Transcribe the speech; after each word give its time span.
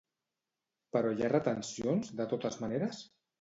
Però 0.97 1.11
hi 1.15 1.21
ha 1.25 1.29
retencions, 1.33 2.09
de 2.23 2.27
totes 2.33 2.59
maneres? 2.65 3.05